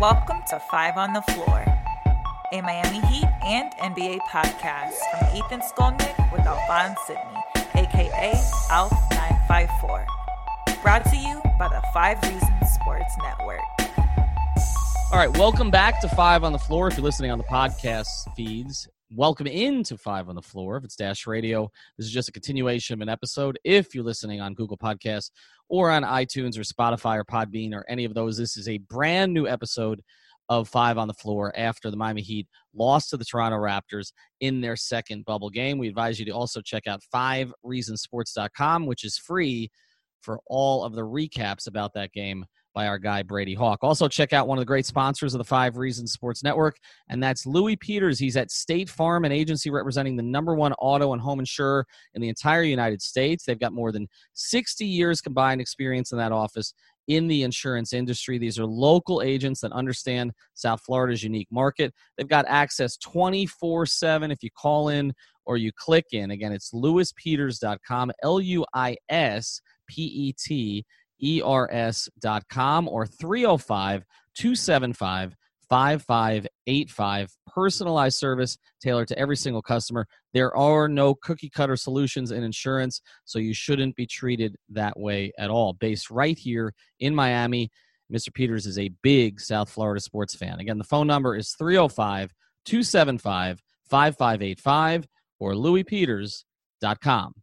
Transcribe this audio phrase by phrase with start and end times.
[0.00, 1.62] Welcome to Five on the Floor,
[2.54, 7.22] a Miami Heat and NBA podcast from Ethan Skolnick with Alphonse Sidney,
[7.74, 8.32] aka
[8.70, 10.06] ALF954.
[10.82, 13.60] Brought to you by the Five Reasons Sports Network.
[15.12, 16.88] All right, welcome back to Five on the Floor.
[16.88, 20.78] If you're listening on the podcast feeds, welcome into Five on the Floor.
[20.78, 23.58] If it's Dash Radio, this is just a continuation of an episode.
[23.64, 25.30] If you're listening on Google Podcasts
[25.70, 29.32] or on iTunes or Spotify or Podbean or any of those, this is a brand
[29.32, 30.02] new episode
[30.48, 34.60] of Five on the Floor after the Miami Heat lost to the Toronto Raptors in
[34.60, 35.78] their second bubble game.
[35.78, 39.70] We advise you to also check out fivereasonsports.com, which is free
[40.20, 43.80] for all of the recaps about that game by our guy Brady Hawk.
[43.82, 46.76] Also, check out one of the great sponsors of the Five Reasons Sports Network,
[47.08, 48.18] and that's Luis Peters.
[48.18, 52.22] He's at State Farm, an agency representing the number one auto and home insurer in
[52.22, 53.44] the entire United States.
[53.44, 56.74] They've got more than 60 years combined experience in that office
[57.08, 58.38] in the insurance industry.
[58.38, 61.92] These are local agents that understand South Florida's unique market.
[62.16, 65.12] They've got access 24 7 if you call in
[65.44, 66.30] or you click in.
[66.30, 70.86] Again, it's luispeters.com, L U I S P E T
[71.22, 74.04] ers.com or 305
[74.34, 75.36] 275
[75.70, 77.36] 5585.
[77.46, 80.06] Personalized service tailored to every single customer.
[80.34, 85.32] There are no cookie cutter solutions in insurance, so you shouldn't be treated that way
[85.38, 85.74] at all.
[85.74, 87.70] Based right here in Miami,
[88.12, 88.34] Mr.
[88.34, 90.58] Peters is a big South Florida sports fan.
[90.58, 92.32] Again, the phone number is 305
[92.64, 95.06] 275 5585
[95.38, 97.34] or luispeters.com.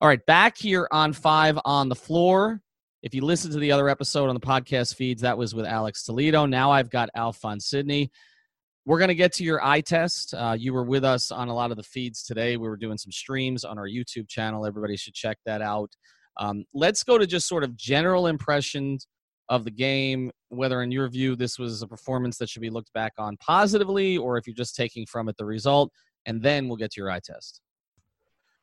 [0.00, 2.60] All right, back here on five on the floor.
[3.02, 6.04] If you listen to the other episode on the podcast feeds, that was with Alex
[6.04, 6.46] Toledo.
[6.46, 8.12] Now I've got Alphonse Sidney.
[8.84, 10.34] We're going to get to your eye test.
[10.34, 12.56] Uh, you were with us on a lot of the feeds today.
[12.56, 14.64] We were doing some streams on our YouTube channel.
[14.64, 15.90] Everybody should check that out.
[16.36, 19.08] Um, let's go to just sort of general impressions
[19.48, 22.92] of the game, whether in your view this was a performance that should be looked
[22.92, 25.90] back on positively, or if you're just taking from it the result,
[26.24, 27.60] and then we'll get to your eye test.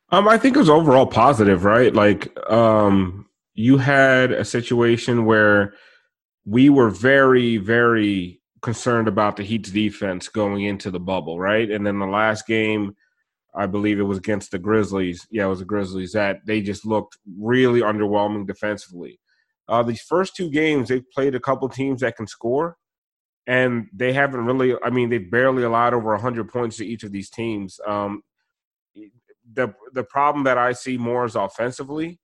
[0.08, 1.94] Um, I think it was overall positive, right?
[1.94, 5.74] Like, um, you had a situation where
[6.44, 11.70] we were very, very concerned about the Heat's defense going into the bubble, right?
[11.70, 12.94] And then the last game,
[13.54, 15.26] I believe it was against the Grizzlies.
[15.30, 19.18] Yeah, it was the Grizzlies that they just looked really underwhelming defensively.
[19.68, 22.76] Uh, these first two games, they've played a couple teams that can score,
[23.46, 24.74] and they haven't really.
[24.84, 27.78] I mean, they barely allowed over 100 points to each of these teams.
[27.86, 28.22] Um,
[29.52, 32.19] the the problem that I see more is offensively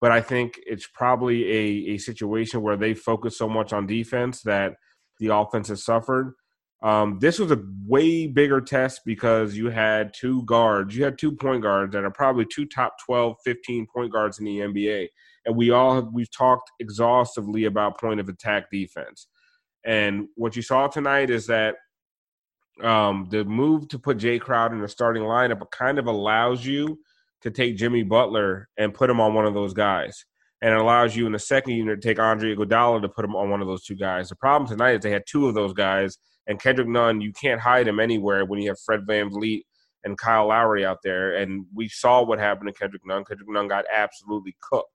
[0.00, 4.42] but I think it's probably a, a situation where they focus so much on defense
[4.42, 4.74] that
[5.18, 6.34] the offense has suffered.
[6.80, 11.32] Um, this was a way bigger test because you had two guards, you had two
[11.32, 15.08] point guards that are probably two top 12, 15 point guards in the NBA.
[15.44, 19.26] And we all have, we've talked exhaustively about point of attack defense.
[19.84, 21.76] And what you saw tonight is that
[22.82, 27.00] um, the move to put Jae Crowder in the starting lineup kind of allows you
[27.42, 30.24] to take Jimmy Butler and put him on one of those guys.
[30.60, 33.36] And it allows you in the second unit to take Andre Iguodala to put him
[33.36, 34.28] on one of those two guys.
[34.28, 36.18] The problem tonight is they had two of those guys,
[36.48, 39.62] and Kendrick Nunn, you can't hide him anywhere when you have Fred VanVleet
[40.04, 41.36] and Kyle Lowry out there.
[41.36, 43.24] And we saw what happened to Kendrick Nunn.
[43.24, 44.90] Kendrick Nunn got absolutely cooked.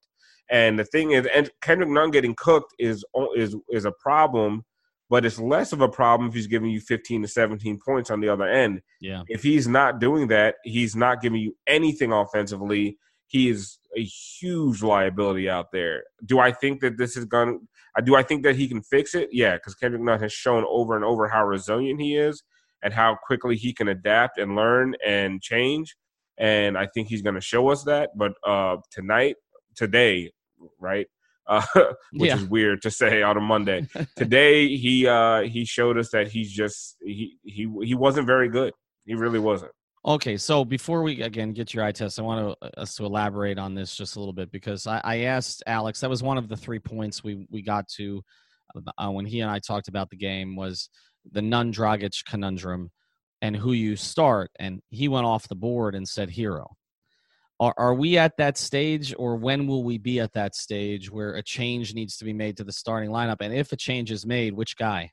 [0.50, 1.28] And the thing is,
[1.62, 3.06] Kendrick Nunn getting cooked is
[3.36, 4.66] is is a problem
[5.10, 8.20] but it's less of a problem if he's giving you 15 to 17 points on
[8.20, 8.82] the other end.
[9.02, 9.24] Yeah.
[9.28, 12.98] If he's not doing that, he's not giving you anything offensively.
[13.28, 16.04] He is a huge liability out there.
[16.26, 17.68] Do I think that this is going to
[18.02, 19.30] do I think that he can fix it?
[19.32, 22.42] Yeah, because Kendrick Nunn has shown over and over how resilient he is
[22.82, 25.96] and how quickly he can adapt and learn and change.
[26.38, 28.12] And I think he's going to show us that.
[28.16, 29.36] But uh, tonight,
[29.76, 30.32] today,
[30.80, 31.08] right?
[31.48, 31.66] Uh,
[32.14, 32.36] which yeah.
[32.36, 33.88] is weird to say on a Monday.
[34.16, 38.74] Today he uh, he showed us that he's just he he he wasn't very good.
[39.06, 39.72] He really wasn't.
[40.06, 43.06] Okay, so before we again get your eye test, I want to, uh, us to
[43.06, 46.02] elaborate on this just a little bit because I, I asked Alex.
[46.02, 48.22] That was one of the three points we we got to
[48.98, 50.90] uh, when he and I talked about the game was
[51.32, 52.92] the Nunn Dragic conundrum
[53.42, 54.52] and who you start.
[54.60, 56.68] And he went off the board and said Herro.
[57.64, 61.36] Are, are we at that stage, or when will we be at that stage where
[61.36, 63.38] a change needs to be made to the starting lineup?
[63.40, 65.12] And if a change is made, which guy?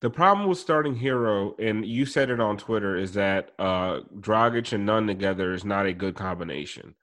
[0.00, 4.72] The problem with starting Herro and you said it on Twitter, is that uh, Dragic
[4.72, 6.96] and Nunn together is not a good combination.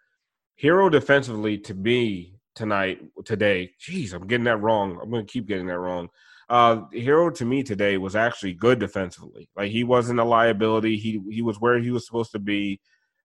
[0.62, 5.00] Herro defensively, to me tonight, today, jeez I'm getting that wrong.
[5.02, 6.10] I'm to keep getting that wrong.
[6.50, 9.48] Uh, Herro to me today was actually good defensively.
[9.56, 10.98] Like he wasn't a liability.
[10.98, 12.82] He he was where he was supposed to be.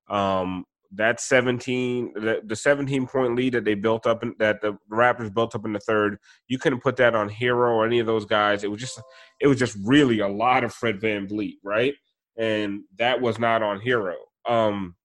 [0.09, 0.65] Um,
[0.97, 5.33] that 17 the, the 17 point lead that they built up in, that the Raptors
[5.33, 8.25] built up in the third, you couldn't put that on Herro or any of those
[8.25, 8.65] guys.
[8.65, 9.01] It was just
[9.41, 11.95] it was just really a lot of Fred VanVleet, right?
[12.39, 14.17] And that was not on Herro
[14.49, 14.97] Um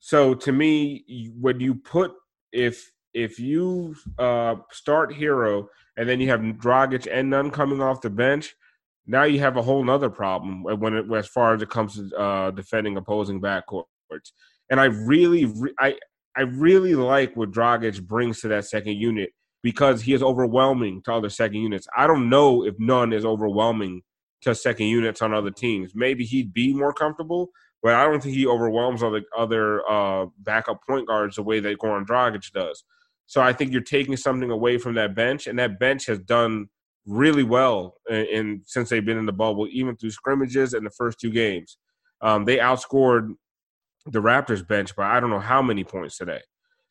[0.00, 2.12] so to me, when you put
[2.52, 5.66] if if you uh start Herro
[5.96, 8.54] and then you have Dragic and Nunn coming off the bench,
[9.08, 12.16] now you have a whole nother problem when it, as far as it comes to
[12.16, 13.84] uh, defending opposing backcourts.
[14.70, 15.96] And I really, re- I,
[16.36, 19.30] I really like what Dragic brings to that second unit
[19.62, 21.86] because he is overwhelming to other second units.
[21.96, 24.02] I don't know if Nunn is overwhelming
[24.42, 25.92] to second units on other teams.
[25.94, 27.50] Maybe he'd be more comfortable,
[27.82, 31.78] but I don't think he overwhelms other other uh, backup point guards the way that
[31.78, 32.84] Goran Dragic does.
[33.26, 36.68] So I think you're taking something away from that bench, and that bench has done
[37.04, 40.90] really well in, in since they've been in the bubble, even through scrimmages and the
[40.90, 41.78] first two games.
[42.20, 43.34] Um, they outscored
[44.10, 46.40] the Raptors bench by I don't know how many points today.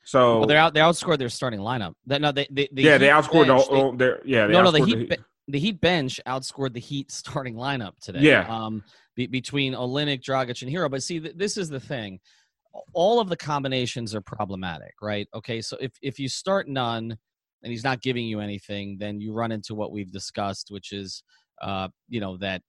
[0.04, 1.94] So well, they out they outscored their starting lineup.
[2.06, 4.72] That no, they, they, the yeah they outscored bench, the, they, their yeah no no
[4.72, 5.18] the Heat the,
[5.50, 8.22] the Heat bench outscored the Heat starting lineup today.
[8.22, 8.84] Yeah, um,
[9.16, 10.90] be, between Olynyk, Dragic, and Herro.
[10.90, 12.20] But see, th- this is the thing.
[12.94, 15.28] All of the combinations are problematic, right?
[15.34, 17.18] Okay, so if if you start Nunn
[17.64, 21.24] and he's not giving you anything, then you run into what we've discussed, which is,
[21.62, 22.62] uh, you know, that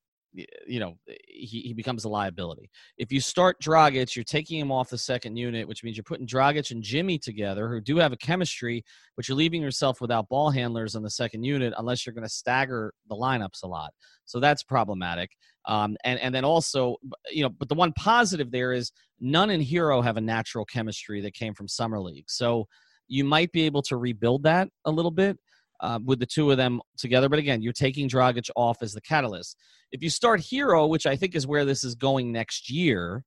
[0.67, 0.95] you know
[1.27, 2.71] he, he becomes a liability.
[2.97, 6.27] If you start Dragic, you're taking him off the second unit, which means you're putting
[6.27, 8.85] Dragic and Jimmy together, who do have a chemistry,
[9.17, 12.29] but you're leaving yourself without ball handlers on the second unit unless you're going to
[12.29, 13.93] stagger the lineups a lot.
[14.25, 15.31] So that's problematic.
[15.67, 16.97] Um, and and then also,
[17.31, 21.21] you know, but the one positive there is Nunn and Herro have a natural chemistry
[21.23, 22.31] that came from summer league.
[22.31, 22.67] So
[23.09, 25.39] you might be able to rebuild that a little bit
[25.81, 27.29] uh, with the two of them together.
[27.29, 29.57] But again, you're taking Dragic off as the catalyst.
[29.93, 33.25] If you start Herro, which I think is where this is going next year,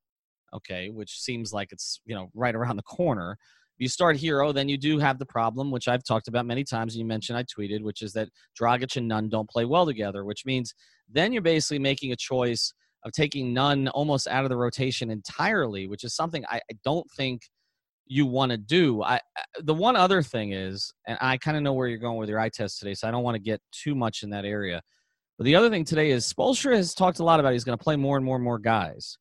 [0.53, 3.37] okay, which seems like it's you know right around the corner.
[3.77, 6.63] If you start Herro, then you do have the problem, which I've talked about many
[6.63, 6.93] times.
[6.93, 10.23] And you mentioned I tweeted, which is that Dragic and Nunn don't play well together,
[10.25, 10.73] which means
[11.09, 15.87] then you're basically making a choice of taking Nunn almost out of the rotation entirely,
[15.87, 17.43] which is something I, I don't think–
[18.11, 19.01] you want to do.
[19.01, 19.21] I
[19.61, 22.41] the one other thing is, and I kind of know where you're going with your
[22.41, 24.81] eye test today, so I don't want to get too much in that area.
[25.37, 27.83] But the other thing today is Spoelstra has talked a lot about he's going to
[27.83, 29.17] play more and more and more guys.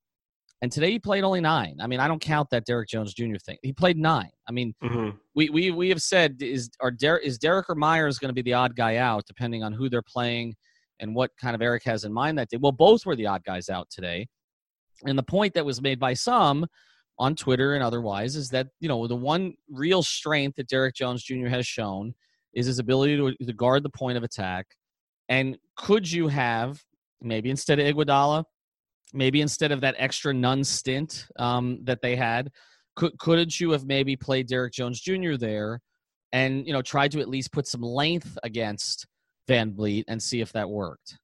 [0.61, 1.77] And today he played only nine.
[1.81, 3.37] I mean, I don't count that Derrick Jones Jr.
[3.37, 3.59] thing.
[3.63, 4.31] He played nine.
[4.49, 5.17] I mean, mm-hmm.
[5.37, 8.43] we, we we have said is are Der- is Derrick or Meyers going to be
[8.43, 10.57] the odd guy out, depending on who they're playing
[10.99, 12.59] and what kind of Erik has in mind that day.
[12.61, 14.27] Well, both were the odd guys out today.
[15.07, 16.67] And the point that was made by some
[17.20, 21.22] on Twitter and otherwise is that you know the one real strength that Derrick Jones
[21.22, 21.46] Jr.
[21.46, 22.14] has shown
[22.55, 24.67] is his ability to, to guard the point of attack.
[25.28, 26.82] And could you have
[27.20, 28.44] maybe instead of Iguodala,
[29.12, 32.50] maybe instead of that extra Nunn stint um, that they had,
[32.96, 35.34] could couldn't you have maybe played Derrick Jones Jr.
[35.37, 35.81] there,
[36.32, 39.06] and you know tried to at least put some length against
[39.46, 41.19] VanVleet and see if that worked?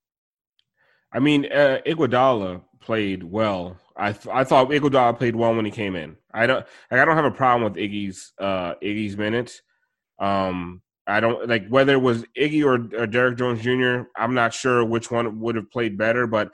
[1.12, 3.76] I mean, uh, Iguodala played well.
[3.96, 6.16] I th- I thought Iguodala played well when he came in.
[6.32, 9.60] I don't like, I don't have a problem with Iggy's uh, Iggy's minutes.
[10.18, 14.08] Um, I don't like whether it was Iggy or, or Derrick Jones Jr.
[14.16, 16.52] I'm not sure which one would have played better, but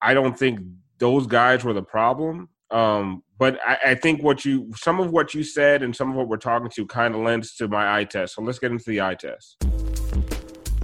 [0.00, 0.60] I don't think
[0.98, 2.48] those guys were the problem.
[2.70, 6.16] Um, but I, I, think what you some of what you said and some of
[6.16, 8.34] what we're talking to kind of lends to my eye test.
[8.34, 9.56] So let's get into the eye test.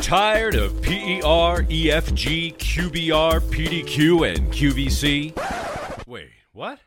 [0.03, 6.07] Tired of PER, EFG, QBR, PDQ, and QVC?
[6.09, 6.81] Wait, what?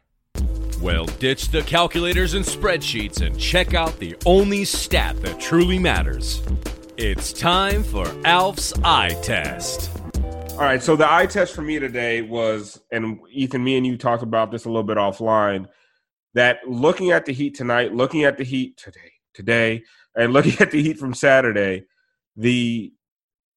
[0.82, 6.44] Well, ditch the calculators and spreadsheets and check out the only stat that truly matters.
[6.98, 9.90] It's time for Alf's eye test.
[10.52, 13.98] All right, so the eye test for me today was, and Ethan, me and you
[13.98, 15.68] talked about this a little bit offline,
[16.34, 19.84] that looking at the Heat tonight, looking at the Heat today, today,
[20.16, 21.86] and looking at the Heat from Saturday,
[22.36, 22.92] the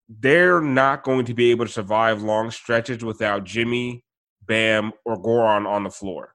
[0.08, 4.04] they're not going to be able to survive long stretches without Jimmy,
[4.42, 6.34] Bam, or Goran on the floor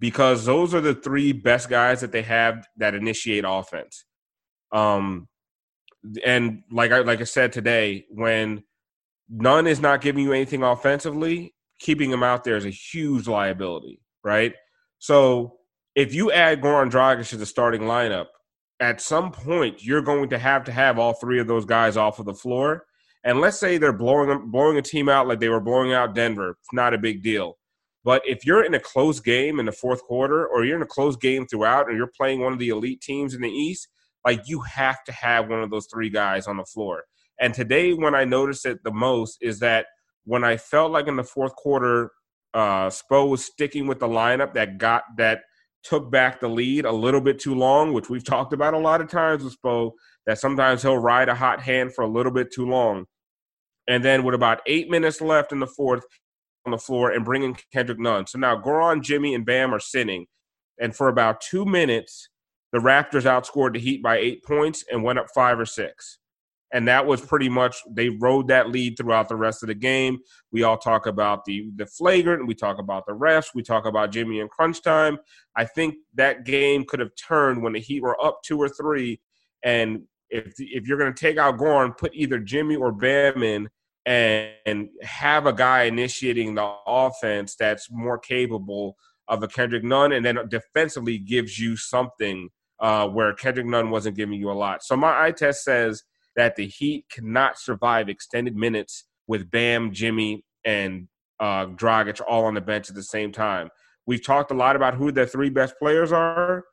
[0.00, 4.04] because those are the three best guys that they have that initiate offense.
[4.72, 5.28] Um,
[6.24, 8.64] and like I like I said today, when
[9.28, 14.00] Nunn is not giving you anything offensively, keeping them out there is a huge liability,
[14.24, 14.54] right?
[14.98, 15.58] So
[15.94, 18.26] if you add Goran Dragic to the starting lineup,
[18.80, 22.18] at some point you're going to have to have all three of those guys off
[22.18, 22.86] of the floor
[23.24, 26.50] and let's say they're blowing blowing a team out like they were blowing out Denver.
[26.50, 27.58] It's not a big deal.
[28.04, 30.86] But if you're in a close game in the fourth quarter, or you're in a
[30.86, 33.88] close game throughout, and you're playing one of the elite teams in the East,
[34.24, 37.04] like you have to have one of those three guys on the floor.
[37.40, 39.86] And today, when I noticed it the most, is that
[40.24, 42.10] when I felt like in the fourth quarter,
[42.54, 45.42] uh, Spo was sticking with the lineup that got that
[45.82, 49.00] took back the lead a little bit too long, which we've talked about a lot
[49.00, 49.92] of times with Spo,
[50.26, 53.06] that sometimes he'll ride a hot hand for a little bit too long.
[53.88, 56.04] And then with about eight minutes left in the fourth
[56.64, 58.26] on the floor and bringing Kendrick Nunn.
[58.26, 60.26] So now Goran, Jimmy, and Bam are sitting.
[60.80, 62.28] And for about two minutes,
[62.72, 66.18] the Raptors outscored the Heat by eight points and went up five or six
[66.72, 70.18] and that was pretty much they rode that lead throughout the rest of the game.
[70.50, 74.10] We all talk about the the flagrant, we talk about the refs, we talk about
[74.10, 75.18] Jimmy and crunch time.
[75.54, 79.20] I think that game could have turned when the Heat were up two or three,
[79.62, 83.68] and if if you're going to take out Goran, put either Jimmy or Bam in.
[84.04, 88.96] And, and have a guy initiating the offense that's more capable
[89.28, 92.48] of a Kendrick Nunn, and then defensively gives you something
[92.80, 94.82] uh, where Kendrick Nunn wasn't giving you a lot.
[94.82, 96.02] So my eye test says
[96.34, 101.06] that the Heat cannot survive extended minutes with Bam, Jimmy, and
[101.38, 103.68] uh, Dragic all on the bench at the same time.
[104.04, 106.64] We've talked a lot about who their three best players are.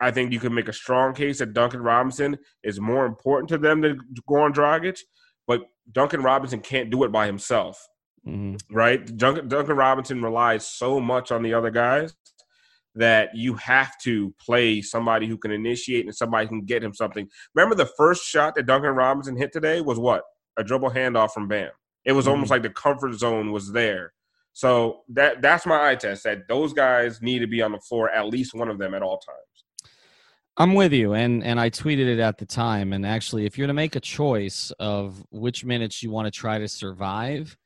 [0.00, 3.58] I think you can make a strong case that Duncan Robinson is more important to
[3.58, 5.00] them than Goran Dragic,
[5.46, 7.84] but Duncan Robinson can't do it by himself,
[8.26, 8.56] mm-hmm.
[8.74, 9.04] right?
[9.16, 12.14] Duncan, Duncan Robinson relies so much on the other guys
[12.94, 16.94] that you have to play somebody who can initiate and somebody who can get him
[16.94, 17.28] something.
[17.54, 20.22] Remember the first shot that Duncan Robinson hit today was what?
[20.56, 21.70] A dribble handoff from Bam.
[22.04, 22.32] It was mm-hmm.
[22.32, 24.12] almost like the comfort zone was there.
[24.52, 28.10] So that that's my eye test that those guys need to be on the floor,
[28.10, 29.64] at least one of them at all times.
[30.58, 32.92] I'm with you, and and I tweeted it at the time.
[32.92, 36.58] And actually, if you're to make a choice of which minutes you want to try
[36.58, 37.56] to survive,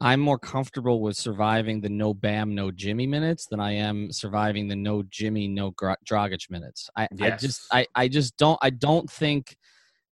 [0.00, 4.68] I'm more comfortable with surviving the no Bam, no Jimmy minutes than I am surviving
[4.68, 6.90] the no Jimmy, no Dragic minutes.
[6.96, 7.32] I, yes.
[7.32, 9.56] I just, I, I just don't, I don't think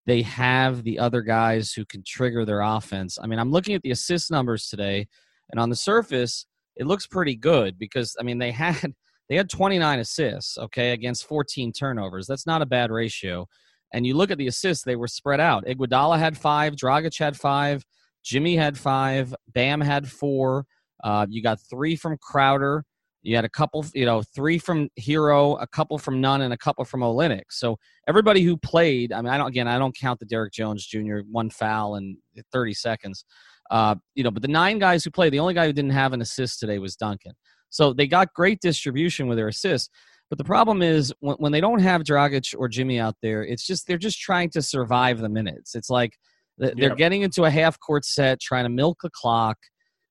[0.05, 3.17] they have the other guys who can trigger their offense.
[3.21, 5.07] I mean, I'm looking at the assist numbers today,
[5.51, 8.93] and on the surface, it looks pretty good because I mean they had
[9.31, 12.27] they had 29 assists, okay, against 14 turnovers.
[12.27, 13.47] That's not a bad ratio.
[13.93, 15.65] And you look at the assists; they were spread out.
[15.65, 17.85] Iguodala had five, Dragic had five.
[18.25, 19.33] Jimmy had five.
[19.47, 20.65] Bam had four.
[21.01, 22.83] Uh, you got three from Crowder.
[23.21, 26.57] You had a couple, you know, three from Herro, a couple from Nunn, and a
[26.57, 27.43] couple from Olynyk.
[27.51, 27.77] So
[28.09, 31.19] everybody who played, I mean, I don't again, I don't count the Derrick Jones Jr.
[31.31, 32.17] one foul in
[32.51, 33.23] 30 seconds.
[33.69, 36.11] Uh, you know, but the nine guys who played, the only guy who didn't have
[36.11, 37.31] an assist today was Duncan.
[37.71, 39.89] So they got great distribution with their assists.
[40.29, 43.65] But the problem is when, when they don't have Dragic or Jimmy out there, it's
[43.65, 45.75] just they're just trying to survive the minutes.
[45.75, 46.13] It's like
[46.57, 46.97] they're yep.
[46.97, 49.57] getting into a half court set, trying to milk the clock,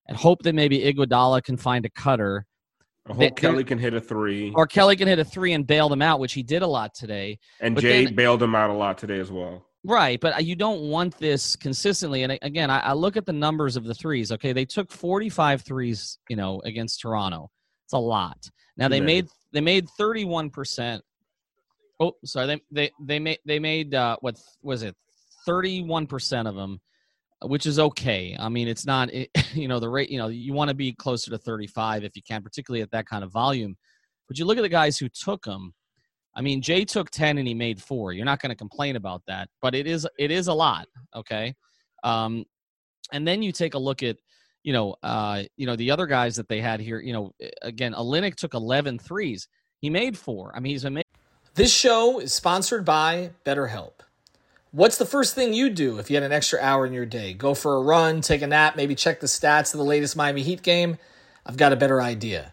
[0.09, 2.45] and hope that maybe Iguodala can find a cutter.
[3.07, 5.67] I hope they, Kelly can hit a three, or Kelly can hit a three and
[5.67, 7.38] bail them out, which he did a lot today.
[7.61, 9.64] And but Jae then, bailed him out a lot today as well.
[9.83, 12.23] Right, but you don't want this consistently.
[12.23, 14.31] And again, I, I look at the numbers of the threes.
[14.31, 17.51] Okay, they took 45 threes, you know, against Toronto.
[17.87, 18.39] It's a lot.
[18.77, 21.03] Now they made they made 31 percent.
[21.99, 22.47] Oh, sorry.
[22.47, 24.95] They they they made they made uh, what was it
[25.47, 26.81] 31% of them,
[27.43, 28.37] which is okay.
[28.39, 30.93] I mean, it's not, it, you know, the rate, you know, you want to be
[30.93, 33.77] closer to 35 if you can, particularly at that kind of volume.
[34.29, 35.75] But you look at the guys who took them.
[36.35, 38.13] I mean, Jae took 10 and he made four.
[38.13, 40.87] You're not going to complain about that, but it is, it is a lot.
[41.15, 41.55] Okay.
[42.05, 42.45] Um,
[43.13, 44.17] and then you take a look at,
[44.63, 47.33] you know, uh, you know, the other guys that they had here, you know,
[47.63, 49.49] again, Olynyk took 11 threes.
[49.81, 50.53] He made four.
[50.55, 51.05] I mean, he's amazing.
[51.55, 53.93] This show is sponsored by BetterHelp.
[54.73, 57.35] What's the first thing you do if you had an extra hour in your day?
[57.35, 60.43] Go for a run, take a nap, maybe check the stats of the latest Miami
[60.43, 60.97] Heat game?
[61.45, 62.53] I've got a better idea.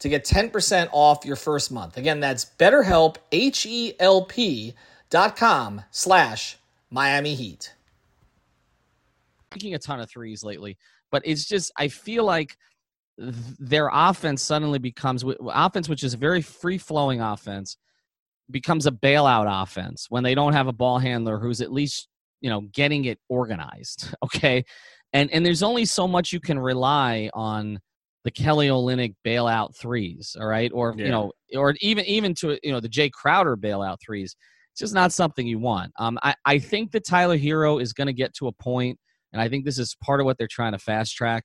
[0.00, 1.96] to get 10% off your first month.
[1.96, 4.74] Again, that's betterhelp, H-E-L-P
[5.10, 6.56] dot com slash
[6.90, 7.74] Miami Heat.
[9.54, 10.76] Making a ton of threes lately,
[11.10, 12.56] but it's just, I feel like
[13.16, 17.76] their offense suddenly becomes, offense, which is a very free-flowing offense,
[18.50, 22.08] becomes a bailout offense when they don't have a ball handler who's at least,
[22.40, 24.64] you know, getting it organized, okay?
[25.12, 27.80] and and there's only so much you can rely on
[28.28, 31.04] the Kelly Olynyk bailout threes, all right, or Yeah.
[31.06, 34.36] you know, or even even to you know the Jae Crowder bailout threes.
[34.72, 35.92] It's just not something you want.
[35.98, 38.98] Um, I I think that Tyler Herro is going to get to a point,
[39.32, 41.44] and I think this is part of what they're trying to fast track,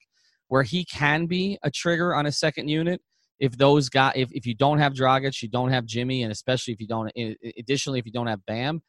[0.50, 3.00] where he can be a trigger on a second unit.
[3.40, 6.74] If those guys, if, if you don't have Dragic, you don't have Jimmy, and especially
[6.74, 7.10] if you don't,
[7.58, 8.82] additionally, if you don't have Bam,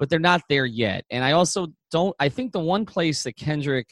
[0.00, 1.04] but they're not there yet.
[1.12, 2.14] And I also don't.
[2.18, 3.86] I think the one place that Kendrick,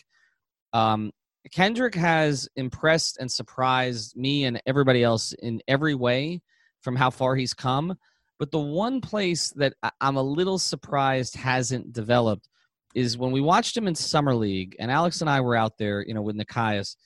[0.72, 1.12] um,
[1.52, 6.40] Kendrick has impressed and surprised me and everybody else in every way
[6.80, 7.94] from how far he's come.
[8.38, 12.48] But the one place that I'm a little surprised hasn't developed
[12.94, 16.04] is when we watched him in summer league, and Alex and I were out there,
[16.06, 16.96] you know, with Nekias.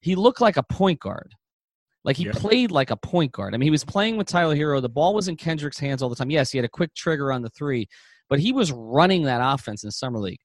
[0.00, 1.34] He looked like a point guard.
[2.04, 2.32] Like he Yeah.
[2.34, 3.54] played like a point guard.
[3.54, 4.80] I mean, he was playing with Tyler Herro.
[4.80, 6.30] The ball was in Kendrick's hands all the time.
[6.30, 7.88] Yes, he had a quick trigger on the three,
[8.28, 10.40] but he was running that offense in summer league.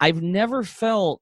[0.00, 1.20] I've never felt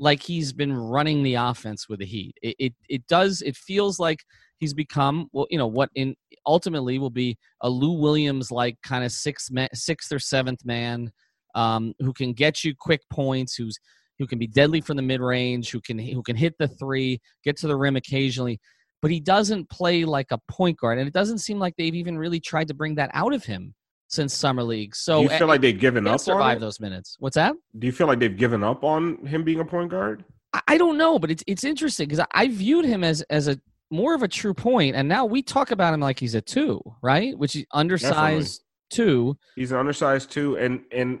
[0.00, 2.34] like he's been running the offense with the Heat.
[2.42, 3.42] It it, it does.
[3.42, 4.24] It feels like
[4.58, 6.16] he's become well, you know, what in
[6.46, 11.12] ultimately will be a Lou Williams like kind of sixth man, sixth or seventh man
[11.54, 13.78] um, who can get you quick points, who's
[14.18, 17.20] who can be deadly from the mid range, who can who can hit the three,
[17.44, 18.58] get to the rim occasionally.
[19.02, 22.18] But he doesn't play like a point guard, and it doesn't seem like they've even
[22.18, 23.74] really tried to bring that out of him
[24.10, 24.94] since summer league.
[24.94, 27.16] So Do you feel like they've given up on survive those minutes.
[27.20, 27.54] What's that?
[27.78, 30.24] Do you feel like they've given up on him being a point guard?
[30.66, 34.14] I- don't know, but it's it's interesting because I, viewed him as as a more
[34.14, 37.38] of a true point, and now we talk about him like he's a two, right?
[37.38, 39.36] Which is undersized two.
[39.54, 41.20] He's an undersized two, and and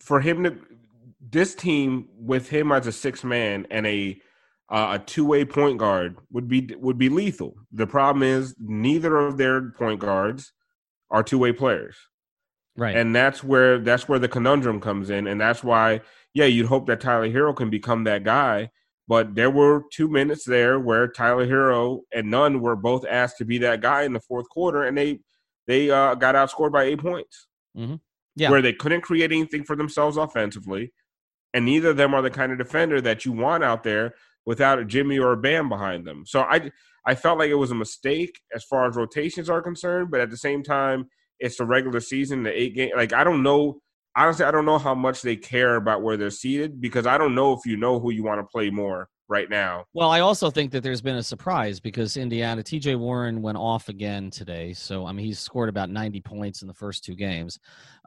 [0.00, 0.56] for him to
[1.30, 4.20] this team with him as a six man and a
[4.68, 7.54] uh, a two way point guard would be would be lethal.
[7.72, 10.52] The problem is neither of their point guards
[11.10, 11.96] are two way players,
[12.76, 12.96] Right.
[12.96, 16.00] and that's where that's where the conundrum comes in, and that's why
[16.34, 18.70] yeah you'd hope that Tyler Herro can become that guy.
[19.08, 23.44] But there were two minutes there where Tyler Herro and Nunn were both asked to
[23.44, 25.20] be that guy in the fourth quarter, and they
[25.66, 27.46] they uh, got outscored by eight points.
[28.36, 28.50] Yeah.
[28.50, 30.92] where they couldn't create anything for themselves offensively,
[31.52, 34.14] and neither of them are the kind of defender that you want out there
[34.46, 36.24] without a Jimmy or a Bam behind them.
[36.24, 36.70] So I
[37.06, 40.30] I felt like it was a mistake as far as rotations are concerned, but at
[40.30, 41.06] the same time,
[41.38, 42.90] it's the regular season, the eight game.
[42.96, 43.80] Like I don't know.
[44.16, 47.34] Honestly, I don't know how much they care about where they're seated because I don't
[47.34, 49.84] know if you know who you want to play more right now.
[49.94, 53.88] Well, I also think that there's been a surprise because Indiana, TJ Warren went off
[53.88, 54.72] again today.
[54.72, 57.58] So, I mean, he's scored about 90 points in the first two games.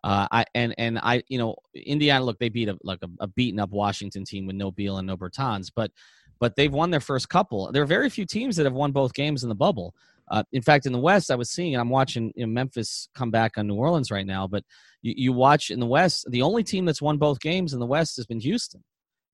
[0.03, 2.25] Uh, I and and I, you know, Indiana.
[2.25, 5.07] Look, they beat a like a, a beaten up Washington team with no Beal and
[5.07, 5.91] no Bertans, but
[6.39, 7.71] but they've won their first couple.
[7.71, 9.93] There are very few teams that have won both games in the bubble.
[10.29, 13.09] Uh, in fact, in the West, I was seeing, and I'm watching you know, Memphis
[13.13, 14.47] come back on New Orleans right now.
[14.47, 14.63] But
[15.01, 17.85] you, you watch in the West, the only team that's won both games in the
[17.85, 18.83] West has been Houston.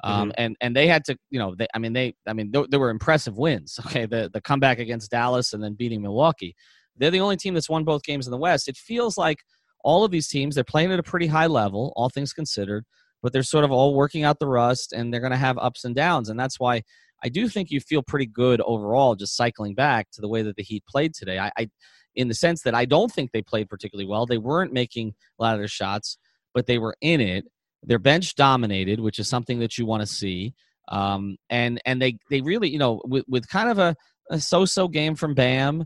[0.02, 2.80] Um, and and they had to, you know, they, I mean, they, I mean, there
[2.80, 3.80] were impressive wins.
[3.86, 6.56] Okay, the the comeback against Dallas and then beating Milwaukee.
[6.96, 8.70] They're the only team that's won both games in the West.
[8.70, 9.40] It feels like
[9.84, 12.86] all of these teams they're playing at a pretty high level, all things considered,
[13.22, 15.86] but they're sort of all working out the rust, and they're going to have ups
[15.86, 16.84] and downs, and that's why
[17.24, 19.16] I do think you feel pretty good overall.
[19.16, 21.70] Just cycling back to the way that the Heat played today, I, I
[22.16, 24.26] in the sense that I don't think they played particularly well.
[24.26, 26.18] They weren't making a lot of their shots,
[26.54, 27.46] but they were in it.
[27.84, 30.54] Their bench dominated, which is something that you want to see.
[30.90, 33.96] Um, and and they they really you know with with kind of a,
[34.32, 35.86] a so-so game from Bam,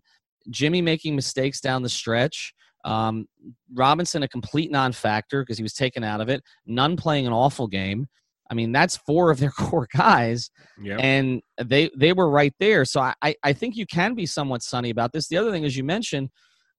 [0.50, 2.54] Jimmy making mistakes down the stretch.
[2.84, 3.28] Um,
[3.74, 6.42] Robinson a complete non-factor because he was taken out of it.
[6.66, 8.08] Nunn playing an awful game.
[8.52, 10.98] I mean, that's four of their core guys, Yeah.
[10.98, 12.86] and they they were right there.
[12.86, 15.28] So I I- I think you can be somewhat sunny about this.
[15.28, 16.30] The other thing is you mentioned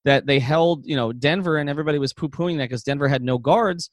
[0.05, 3.23] that they held you know Denver and everybody was poo pooing that because Denver had
[3.23, 3.91] no guards,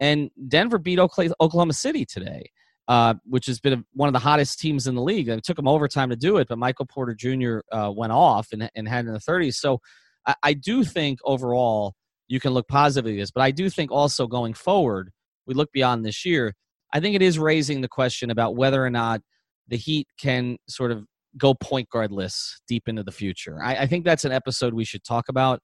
[0.00, 2.50] and Denver beat Oklahoma City today.
[2.88, 5.28] Uh, which has been one of the hottest teams in the league.
[5.28, 7.60] It took them overtime to do it, but Michael Porter Jr.
[7.70, 9.54] Uh, went off and, and had in the 30s.
[9.54, 9.78] So
[10.26, 11.94] I, I do think overall
[12.28, 15.10] you can look positively at this, but I do think also going forward,
[15.46, 16.54] we look beyond this year.
[16.92, 19.20] I think it is raising the question about whether or not
[19.68, 21.04] the Heat can sort of
[21.38, 23.62] go point guardless deep into the future.
[23.62, 25.60] I, I think that's an episode we should talk about.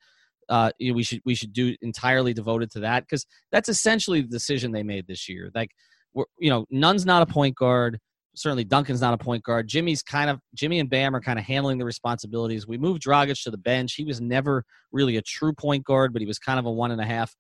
[0.49, 4.21] Uh, you know, we should we should do entirely devoted to that because that's essentially
[4.21, 5.51] the decision they made this year.
[5.55, 5.71] Like,
[6.15, 7.99] we're, you know, Nunn's not a point guard.
[8.37, 9.67] Certainly, Duncan's not a point guard.
[9.67, 12.67] Jimmy's kind of Jimmy and Bam are kind of handling the responsibilities.
[12.67, 13.95] We moved Dragic to the bench.
[13.95, 16.91] He was never really a true point guard, but he was kind of a one
[16.91, 17.35] and a half.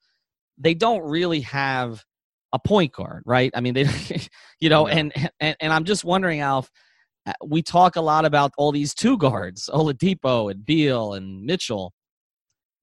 [0.58, 2.02] They don't really have
[2.54, 3.50] a point guard, right?
[3.54, 3.84] I mean, they,
[4.60, 4.88] you know, No.
[4.88, 6.70] and, and and I'm just wondering, Alf.
[7.26, 11.92] uh, We talk a lot about all these two guards, Oladipo and Beal and Mitchell.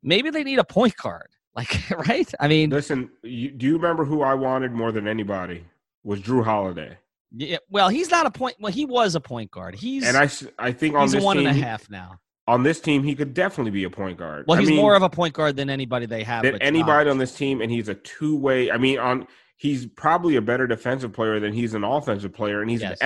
[0.03, 2.29] Maybe they need a point guard, like right?
[2.39, 5.65] I mean, Listen, you, do you remember who I wanted more than anybody?
[6.03, 6.97] Was Jrue Holiday.
[7.35, 8.55] Yeah, well, he's not a point.
[8.59, 9.75] Well, he was a point guard.
[9.75, 12.19] He's and I, I think on he's this one team and a half now.
[12.47, 14.45] on this team he could definitely be a point guard.
[14.47, 16.43] Well, I he's mean, more of a point guard than anybody they have.
[16.43, 18.69] than anybody on this team, and he's a two way.
[18.69, 22.69] I mean, on he's probably a better defensive player than he's an offensive player, and
[22.69, 22.99] he's Yes.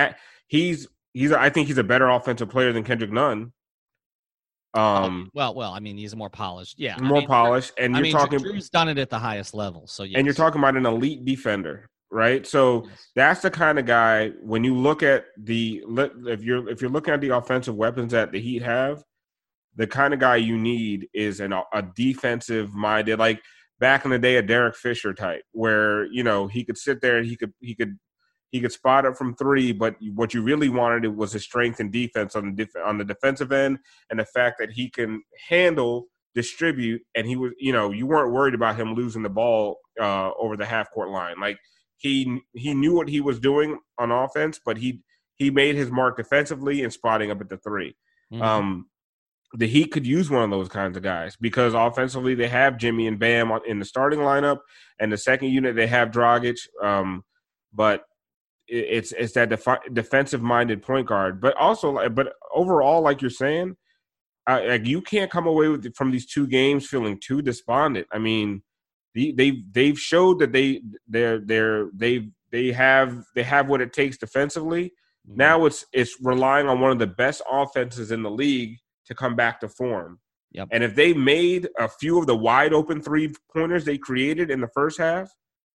[0.48, 1.32] he's he's.
[1.32, 3.52] I think he's a better offensive player than Kendrick Nunn.
[4.74, 6.78] Um, well, well, I mean, he's more polished.
[6.78, 9.18] Yeah, I more mean, polished, and I you're mean, talking, Jrue's done it at the
[9.18, 9.86] highest level.
[9.86, 12.46] So and you're talking about an elite defender, right?
[12.46, 13.08] So Yes.
[13.14, 15.82] that's the kind of guy when you look at the
[16.26, 19.02] if you're if you're looking at the offensive weapons that the Heat have,
[19.76, 23.40] the kind of guy you need is an, a defensive minded like
[23.80, 27.18] back in the day a Derek Fisher type where you know he could sit there
[27.18, 27.98] and he could he could
[28.50, 31.92] he could spot it from three, but what you really wanted was his strength and
[31.92, 33.78] defense on the def- on the defensive end
[34.10, 38.32] and the fact that he can handle distribute and he was you know you weren't
[38.32, 41.58] worried about him losing the ball uh, over the half court line like
[41.98, 45.02] he he knew what he was doing on offense but he
[45.36, 47.96] he made his mark defensively and spotting up at the 3
[48.32, 48.42] Mhm.
[48.42, 48.86] um
[49.54, 53.06] the Heat could use one of those kinds of guys because offensively they have Jimmy
[53.06, 54.58] and Bam in the starting lineup,
[55.00, 56.58] and the second unit they have Dragic.
[56.82, 57.24] Um,
[57.72, 58.04] but
[58.66, 61.40] it's it's that defi- defensive minded point guard.
[61.40, 63.76] But also, but overall, like you're saying,
[64.46, 68.06] uh, like you can't come away with from these two games feeling too despondent.
[68.12, 68.62] I mean,
[69.18, 73.92] the, they've they've showed that they they're they're they they have they have what it
[73.92, 74.92] takes defensively.
[75.28, 75.36] Mhm.
[75.36, 79.34] Now it's it's relying on one of the best offenses in the league to come
[79.34, 80.20] back to form.
[80.52, 80.68] Yep.
[80.70, 84.60] And if they made a few of the wide open three pointers they created in
[84.60, 85.28] the first half,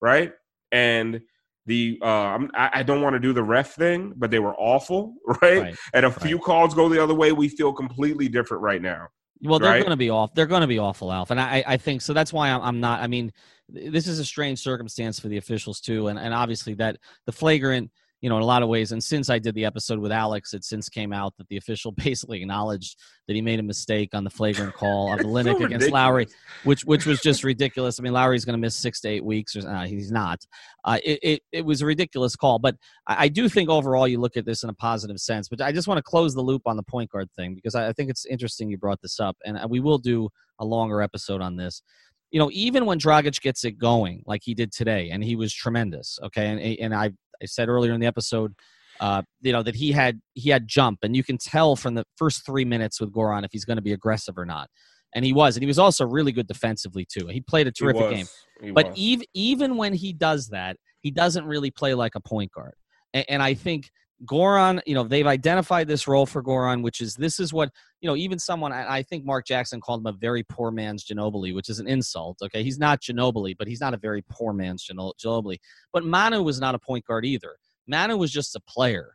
[0.03, 0.33] right?
[0.71, 1.23] And
[1.65, 4.55] the uh, I'm, I I don't want to do the ref thing, but they were
[4.57, 5.63] awful, right?
[5.63, 5.77] Right.
[5.95, 9.09] And a few calls go the other way, we feel completely different right now.
[9.43, 9.81] Well, they're right?
[9.81, 10.35] going to be off.
[10.35, 12.13] They're going to be awful, Alf, and I, I think so.
[12.13, 13.01] That's why I'm, I'm not.
[13.01, 13.33] I mean,
[13.69, 17.91] this is a strange circumstance for the officials too, and and obviously that the flagrant,
[18.21, 18.93] you know, in a lot of ways.
[18.93, 21.93] And since I did the episode with Alex, it since came out that the official
[21.97, 25.55] basically acknowledged that he made a mistake on the flagrant call of the It's so
[25.55, 26.27] Linux against Lowry,
[26.65, 27.99] which which was just ridiculous.
[27.99, 30.41] I mean, Lowry's going to miss six to eight weeks, or uh, he's not.
[30.85, 34.21] Uh, it, it it was a ridiculous call, but I, I do think overall you
[34.21, 35.49] look at this in a positive sense.
[35.49, 37.89] But I just want to close the loop on the point guard thing because I,
[37.89, 40.29] I think it's interesting you brought this up, and uh, we will do
[40.59, 41.83] a longer episode on this.
[42.31, 45.53] You know, even when Dragic gets it going, like he did today, and he was
[45.55, 46.19] tremendous.
[46.23, 48.55] Okay, and and I I said earlier in the episode.
[49.01, 52.05] Uh, you know that he had he had jump, and you can tell from the
[52.17, 54.69] first three minutes with Goran if he's going to be aggressive or not
[55.15, 57.27] and he was, and he was also really good defensively too.
[57.27, 58.27] He played a terrific game.
[58.63, 58.99] He But was.
[58.99, 62.75] even even when he does that, he doesn't really play like a point guard.
[63.13, 63.91] And, and I think
[64.27, 68.09] Goran, you know, they've identified this role for Goran, which is this is what you
[68.09, 68.17] know.
[68.17, 71.71] Even someone, I I think Mark Jackson called him a very poor man's Ginobili, which
[71.71, 72.39] is an insult.
[72.43, 75.57] Okay, he's not Ginobili, but he's not a very poor man's Gino- Ginobili.
[75.93, 77.57] But Manu was not a point guard either.
[77.87, 79.13] Manu was just a player.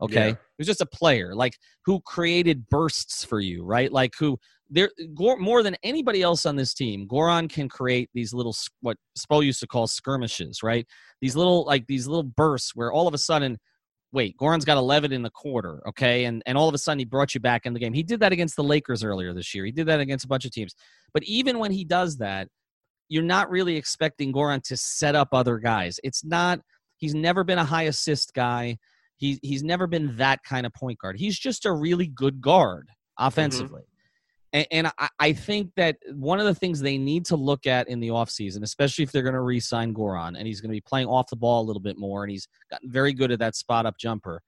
[0.00, 0.34] Okay, Yeah.
[0.34, 3.90] he was just a player, like who created bursts for you, right?
[3.92, 4.38] Like who
[4.70, 9.44] there more than anybody else on this team, Goran can create these little what Spo
[9.44, 10.86] used to call skirmishes, right?
[11.20, 13.58] These little like these little bursts where all of a sudden,
[14.12, 17.04] wait, Goran's got 11 in the quarter, okay, and and all of a sudden he
[17.04, 17.92] brought you back in the game.
[17.92, 19.64] He did that against the Lakers earlier this year.
[19.64, 20.74] He did that against a bunch of teams.
[21.12, 22.48] But even when he does that,
[23.08, 25.98] you're not really expecting Goran to set up other guys.
[26.02, 26.60] It's not.
[26.96, 28.78] He's never been a high assist guy.
[29.16, 31.18] He's he's never been that kind of point guard.
[31.18, 33.26] He's just a really good guard mm-hmm.
[33.26, 33.82] offensively.
[34.52, 37.88] And, and I, I think that one of the things they need to look at
[37.88, 40.76] in the offseason, especially if they're going to re sign Goran and he's going to
[40.76, 43.38] be playing off the ball a little bit more and he's gotten very good at
[43.40, 44.42] that spot up jumper,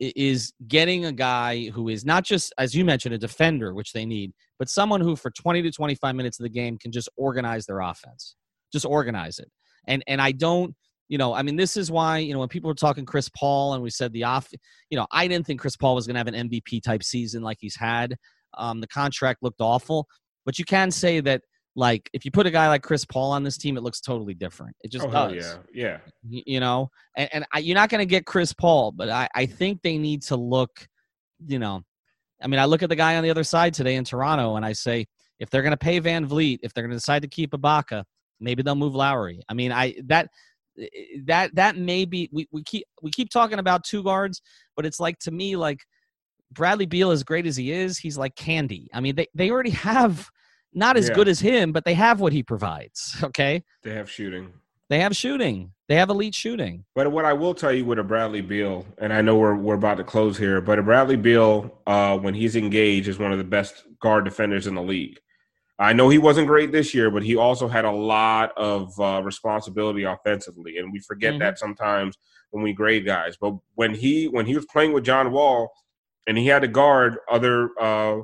[0.00, 4.04] is getting a guy who is not just, as you mentioned, a defender, which they
[4.04, 7.66] need, but someone who for 20 to 25 minutes of the game can just organize
[7.66, 8.34] their offense,
[8.72, 9.50] just organize it.
[9.86, 10.74] And, and I don't,
[11.08, 13.74] you know, I mean, this is why, you know, when people were talking Chris Paul
[13.74, 14.48] and we said the off,
[14.88, 17.42] you know, I didn't think Chris Paul was going to have an MVP type season
[17.42, 18.16] like he's had.
[18.58, 20.06] Um, the contract looked awful,
[20.44, 21.42] but you can say that,
[21.74, 24.34] like, if you put a guy like Chris Paul on this team, it looks totally
[24.34, 24.76] different.
[24.82, 25.34] It just Oh, does.
[25.34, 25.98] yeah, yeah.
[26.28, 26.88] y- you know?
[27.16, 29.98] And, and I, you're not going to get chris paul but I, I think they
[29.98, 30.86] need to look
[31.46, 31.82] you know
[32.42, 34.64] i mean i look at the guy on the other side today in toronto and
[34.64, 35.06] i say
[35.40, 38.04] if they're going to pay VanVleet if they're going to decide to keep Ibaka,
[38.40, 39.40] maybe they'll move lowry.
[39.48, 40.28] I mean i that
[41.26, 44.40] that that may be we, we keep we keep talking about two guards
[44.76, 45.80] but it's like to me like
[46.54, 49.70] bradley beal as great as he is he's like candy i mean they, they already
[49.70, 50.30] have
[50.72, 51.14] not as Yeah.
[51.14, 54.52] good as him but they have what he provides okay They have shooting.
[54.88, 58.02] they have shooting they have elite shooting But what I will tell you with a
[58.02, 61.70] Bradley Beal, and I know we're we're about to close here, but a Bradley Beal,
[61.86, 65.18] uh, when he's engaged, is one of the best guard defenders in the league.
[65.78, 69.20] I know he wasn't great this year, but he also had a lot of uh,
[69.22, 71.40] responsibility offensively, and we forget mm-hmm.
[71.40, 72.16] that sometimes
[72.52, 73.36] when we grade guys.
[73.38, 75.70] But when he when he was playing with John Wall,
[76.26, 78.20] and he had to guard other uh,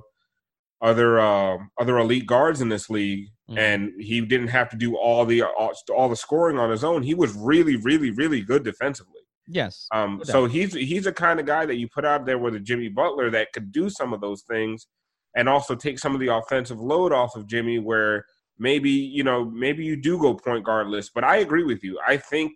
[0.80, 3.58] other uh, other elite guards in this league, mm-hmm.
[3.58, 7.02] and he didn't have to do all the all, all the scoring on his own.
[7.02, 9.20] He was really, really, really good defensively.
[9.46, 9.86] Yes.
[9.92, 10.20] Um.
[10.24, 12.88] So he's he's the kind of guy that you put out there with a Jimmy
[12.88, 14.86] Butler that could do some of those things,
[15.34, 18.24] and also take some of the offensive load off of Jimmy, where
[18.58, 21.10] maybe you know maybe you do go point guardless.
[21.12, 21.98] But I agree with you.
[22.06, 22.52] I think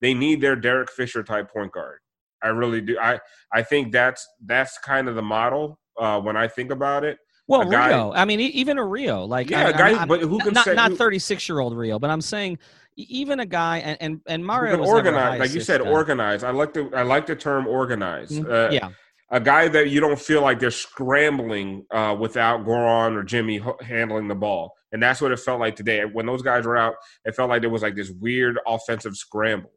[0.00, 1.98] they need their Derek Fisher type point guard.
[2.44, 2.98] I really do.
[3.00, 3.18] I
[3.52, 7.18] I think that's that's kind of the model uh, when I think about it.
[7.46, 8.12] Well, guy, Rio.
[8.12, 10.74] I mean, even a Rio, like yeah, I, guy, I, but who can not say,
[10.74, 12.58] not thirty six year old Rio, but I'm saying
[12.96, 15.90] even a guy and and, and Mario was organized, like you said, guy.
[15.90, 16.44] organized.
[16.44, 18.32] I like the I like the term organized.
[18.32, 18.50] Mm-hmm.
[18.50, 18.90] Uh, yeah,
[19.30, 24.28] a guy that you don't feel like they're scrambling uh, without Goran or Jimmy handling
[24.28, 26.02] the ball, and that's what it felt like today.
[26.04, 29.72] When those guys were out, it felt like there was like this weird offensive scramble.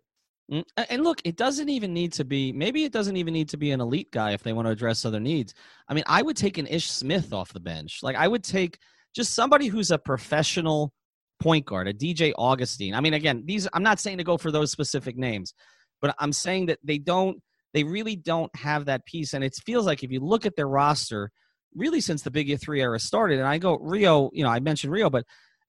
[0.52, 3.58] Mm, and look, it doesn't even need to be, maybe it doesn't even need to
[3.58, 5.54] be an elite guy if they want to address other needs.
[5.90, 8.00] I mean, I would take an Ish Smith off the bench.
[8.02, 8.80] Like, I would take
[9.16, 10.94] just somebody who's a professional
[11.42, 12.94] point guard, a DJ Augustin.
[12.94, 15.54] I mean, again, these, I'm not saying to go for those specific names,
[16.02, 17.42] but I'm saying that they don't,
[17.74, 19.34] they really don't have that piece.
[19.34, 21.32] And it feels like if you look at their roster,
[21.76, 24.92] really since the Big Three era started, and I go Rio, you know, I mentioned
[24.92, 25.26] Rio, but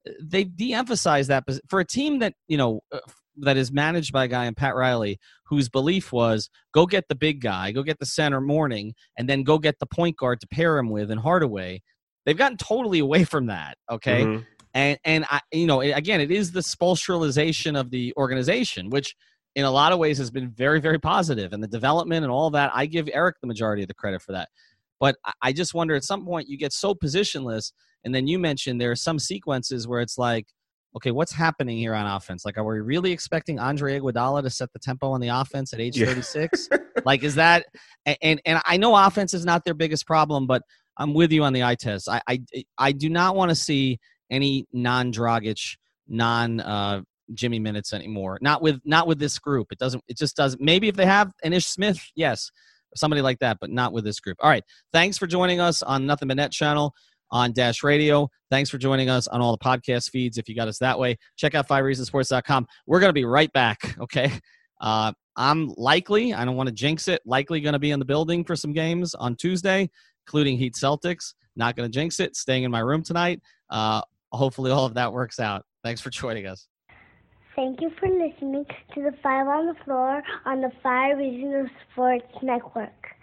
[0.07, 2.99] uh, they de-emphasized that for a team that you know uh,
[3.41, 7.15] that is managed by a guy in Pat Riley whose belief was go get the
[7.15, 10.47] big guy, go get the center Mourning, and then go get the point guard to
[10.47, 11.81] pair him with and Hardaway.
[12.25, 13.77] They've gotten totally away from that.
[13.89, 14.23] Okay.
[14.23, 14.43] Mm-hmm.
[14.75, 19.15] And and I you know again it is the Spoelstralization of the organization, which
[19.55, 22.51] in a lot of ways has been very very positive, and the development and all
[22.51, 22.71] that.
[22.73, 24.49] I give Erik the majority of the credit for that.
[24.99, 27.71] But I just wonder at some point you get so positionless,
[28.03, 30.47] and then you mentioned there are some sequences where it's like
[30.95, 32.45] okay, what's happening here on offense?
[32.45, 35.79] Like, are we really expecting Andre Iguodala to set the tempo on the offense at
[35.79, 36.07] age yeah.
[36.07, 36.69] 36?
[37.05, 37.65] like, is that
[38.05, 40.63] and and I know offense is not their biggest problem, but
[40.97, 42.09] I'm with you on the eye test.
[42.09, 42.41] I I,
[42.77, 43.99] I do not want to see
[44.29, 47.01] any non-Dragic, non uh,
[47.33, 48.37] Jimmy minutes anymore.
[48.41, 49.71] Not with not with this group.
[49.71, 50.03] It doesn't.
[50.07, 50.61] It just doesn't.
[50.61, 52.51] Maybe if they have an Ish Smith, yes,
[52.95, 54.37] somebody like that, but not with this group.
[54.41, 54.63] All right.
[54.93, 56.93] Thanks for joining us on Nothing But Net channel
[57.31, 58.29] on Dash Radio.
[58.49, 60.37] Thanks for joining us on all the podcast feeds.
[60.37, 62.67] If you got us that way, check out fivereasonsports.com.
[62.87, 63.95] We're going to be right back.
[63.99, 64.31] Okay.
[64.81, 68.05] Uh, I'm likely, I don't want to jinx it, likely going to be in the
[68.05, 69.89] building for some games on Tuesday,
[70.25, 71.33] including Heat Celtics.
[71.55, 73.41] Not going to jinx it, staying in my room tonight.
[73.69, 75.65] Uh, hopefully, all of that works out.
[75.83, 76.67] Thanks for joining us.
[77.55, 78.65] Thank you for listening
[78.95, 83.18] to the Five on the Floor on the Five Reasons Sports Network.